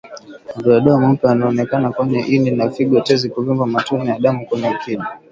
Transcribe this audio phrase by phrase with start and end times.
[0.55, 5.05] Madoadoa meupe yanaonekana kwenye ini na figoTezi kuvimba Matone ya damu kwenye kinywa